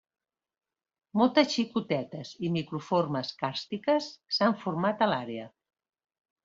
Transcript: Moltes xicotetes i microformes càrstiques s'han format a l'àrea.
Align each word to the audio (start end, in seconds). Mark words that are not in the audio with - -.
Moltes 1.21 1.51
xicotetes 1.57 2.33
i 2.47 2.51
microformes 2.57 3.33
càrstiques 3.45 4.11
s'han 4.39 4.61
format 4.65 5.07
a 5.09 5.15
l'àrea. 5.15 5.49